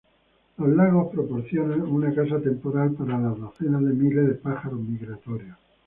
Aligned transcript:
Los 0.57 0.69
lagos 0.69 1.11
proporcionan 1.13 1.83
una 1.83 2.11
casa 2.11 2.39
temporal 2.39 2.93
para 2.93 3.19
las 3.19 3.39
decenas 3.39 3.83
de 3.83 3.93
miles 3.93 4.29
de 4.29 4.33
pájaros 4.33 4.79
migratorios. 4.79 5.57